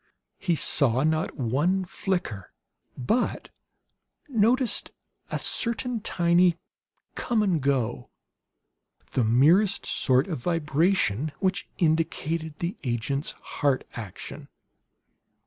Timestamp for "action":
13.93-14.47